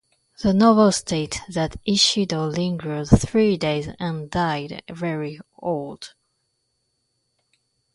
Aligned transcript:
The 0.41 0.51
novel 0.51 0.91
states 0.93 1.37
that 1.53 1.75
"Ishido 1.87 2.51
lingered 2.51 3.05
three 3.09 3.55
days 3.55 3.87
and 3.99 4.31
died 4.31 4.81
very 4.89 5.39
old". 5.59 6.15